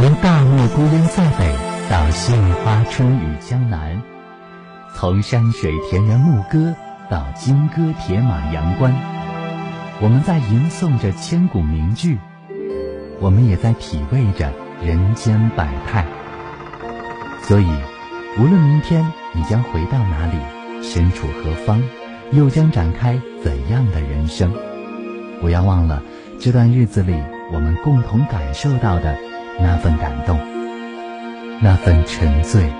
[0.00, 1.54] 从大漠孤烟塞北
[1.90, 2.34] 到杏
[2.64, 4.00] 花春雨江南，
[4.94, 6.74] 从山水田园牧歌
[7.10, 8.94] 到金戈铁马阳关，
[10.00, 12.16] 我们在吟诵着千古名句，
[13.20, 14.50] 我们也在体味着
[14.82, 16.06] 人间百态。
[17.42, 17.68] 所以，
[18.38, 20.38] 无论明天你将回到哪里，
[20.82, 21.82] 身处何方，
[22.32, 24.50] 又将展开怎样的人生，
[25.42, 26.02] 不要忘了
[26.38, 27.14] 这段日子里
[27.52, 29.14] 我们共同感受到的。
[29.62, 30.38] 那份感动，
[31.60, 32.72] 那份沉醉，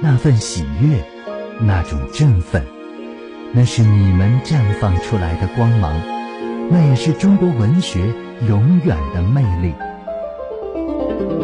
[0.00, 1.02] 那份喜悦，
[1.60, 2.62] 那种振奋，
[3.52, 5.94] 那是你们绽放出来的光芒，
[6.70, 8.00] 那也是中国文学
[8.46, 9.74] 永远的魅力。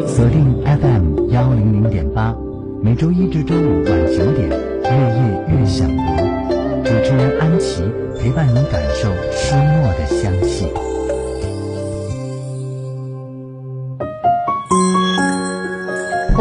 [0.07, 2.35] 锁定 FM 幺零零点八，
[2.83, 6.03] 每周一至周五晚九点，月夜月想读，
[6.83, 7.83] 主持人安琪
[8.19, 10.67] 陪伴您感受书墨的香气。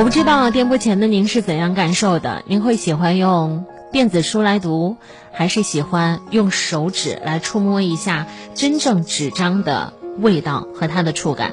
[0.00, 2.42] 我不知道电波前的您是怎样感受的？
[2.46, 4.96] 您会喜欢用电子书来读，
[5.30, 11.52] 还是喜欢用手指来触摸一下真正纸张的味道和它的触感？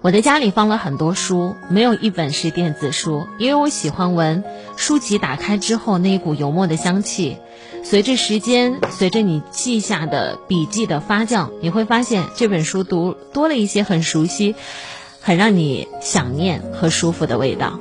[0.00, 4.42] 我的家里放了很多书，没有一本是电子书，因为我喜欢闻
[4.76, 7.36] 书籍打开之后那一股油墨的香气。
[7.84, 14.56] 随着时间，随着你记下的笔记的发酵，你会发现这本书读多了一些很熟悉。
[15.26, 17.80] 很让你想念和舒服的味道。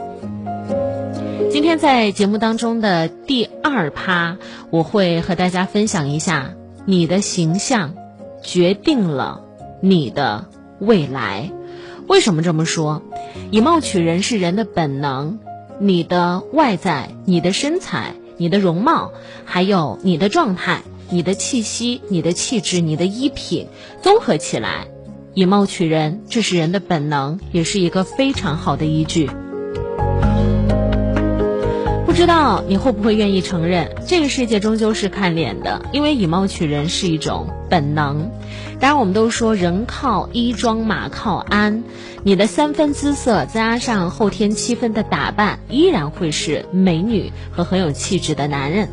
[1.52, 4.40] 今天在节目当中的第二趴，
[4.72, 7.94] 我会和大家分享一下你的形象
[8.42, 9.44] 决定了
[9.80, 10.46] 你的
[10.80, 11.52] 未来。
[12.08, 13.04] 为什么这么说？
[13.52, 15.38] 以貌取人是人的本能，
[15.78, 19.12] 你的外在、你的身材、你的容貌，
[19.46, 23.68] 还有你的状态、你的气息、你的气质、你的衣品，
[24.02, 24.88] 综合起来。
[25.36, 29.30] 以貌取人，这是人的本能，也是一个非常好的依据。
[32.06, 38.32] 不知道你会不会愿意承认，这个世界终究是看脸的，因为以貌取人是一种本能。
[38.80, 41.84] 当然，我们都说人靠衣装，马靠鞍，
[42.24, 48.88] 你的三分姿色加上后天七分的打扮，依然会是美女和很有气质的男人。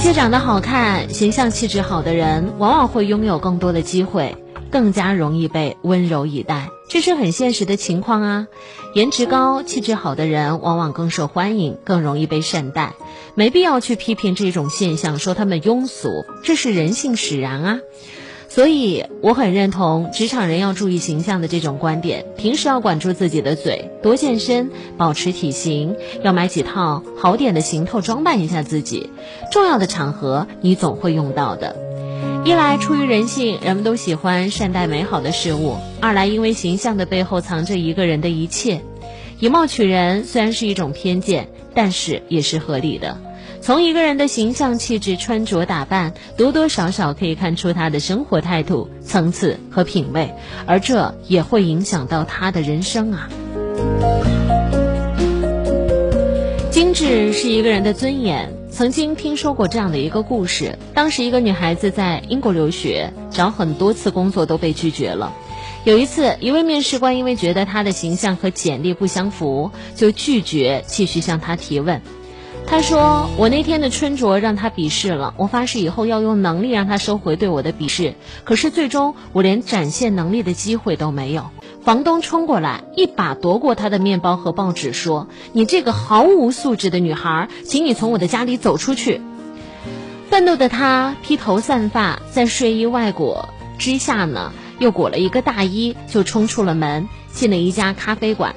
[0.00, 4.34] 些长得好看、形象气质好的人，往往会拥有更多的机会，
[4.70, 8.46] 更加容易被温柔以待，这是很现实的情况啊。
[8.94, 12.94] 颜值高、气质好的人，往往更受欢迎，更容易被善待。
[13.34, 17.78] 没必要去批评这种现象，说他们庸俗，这是人性使然啊。
[18.50, 22.26] 所以我很认同职场人要注意形象的这种观点。
[22.36, 25.94] 平时要管住自己的嘴，多健身，保持体型，
[26.24, 29.08] 要买几套好点的行头装扮一下自己。
[29.52, 31.76] 重要的场合你总会用到的。
[32.44, 38.80] 一来出于人性，人们都喜欢善待美好的事物；二来因为形象的背后藏着一个人的一切。
[39.38, 43.16] 以貌取人虽然是一种偏见，但是也是合理的。
[43.62, 50.34] 从一个人的形象、气质、穿着打扮，多多少少可以看出他的生活态度、层次和品味，
[50.66, 53.28] 而这也会影响到他的人生啊。
[56.70, 58.50] 精致是一个人的尊严。
[58.70, 65.34] 曾经听说过这样的一个故事：当时一个女孩子在英国留学，找很多次工作都被拒绝了。
[65.84, 72.00] 有一次，一位面试官因为觉得她的形象和简历不相符，就拒绝继续向她提问。
[72.70, 78.14] 他说：“我那天的穿着让他鄙视了，我发誓以后要用能力让他收回对我的鄙视。
[78.44, 81.50] 可是最终我连展现能力的机会都没有。”
[81.82, 89.20] 房东冲过来，一把夺过他的面包和报纸，说：“你这个毫无素质的女孩，请你从我的家里走出去！”
[90.30, 93.48] 愤怒的他披头散发，在睡衣外裹
[93.78, 98.54] 之下呢，又裹了一个大衣，就冲出了门，进了一家咖啡馆。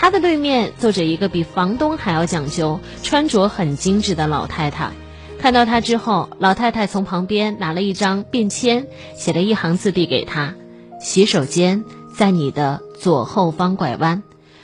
[0.00, 4.92] 他的对面坐着一个比房东还要讲究、穿着很精致的老太太。
[5.38, 10.54] 看到他之后，老太太从旁边拿了一张便签，写了一行字递给他
[11.02, 11.84] ：“洗手间
[12.16, 14.22] 在你的左后方拐弯。”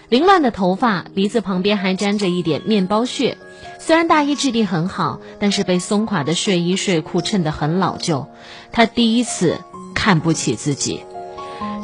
[0.08, 3.36] 凌乱的头发，鼻子旁边还沾着一点面包屑。
[3.78, 8.26] 虽然大衣质地很好，但是被松垮的睡衣睡裤衬得很老旧。
[8.72, 9.60] 他第一次
[9.94, 11.02] 看不起自己。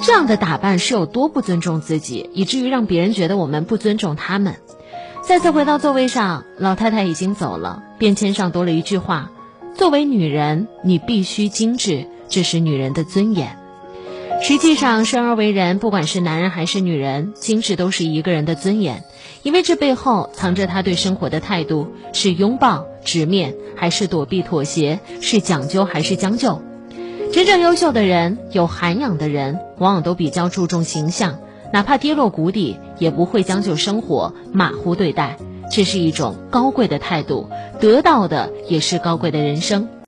[0.00, 4.56] 这样的打扮是有多不尊重自己，以至于让别人觉得我们不尊重他们。
[5.22, 9.30] 再次回到座位上，老太太已经走了，便签上多了一句话
[9.76, 13.56] ：“作为女人，你必须精致，这是女人的尊严。”
[14.42, 19.04] 实际上，生而为人，不管是男人还是女人，精致都是一个人的尊严，
[19.44, 26.60] 因为这背后藏着他对生活的态度：是拥抱、直面，还是躲避、妥协；是讲究，还是将就。
[27.32, 31.38] 真正优秀的人、有涵养的人，往往都比较注重形象，
[31.72, 35.38] 哪怕跌落谷底，也不会将就生活、马虎对待。
[35.70, 37.48] 这是一种高贵的态度，
[37.80, 39.88] 得到的也是高贵的人生。